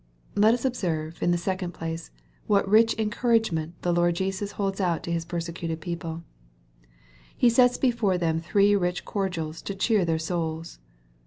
[0.33, 2.09] Let us observe, in the second place,
[2.47, 6.23] what rich encour agement the Lord Jesus holds out to His persecuted people,
[7.37, 10.79] He sets before them three rich cordials to cheer their souls.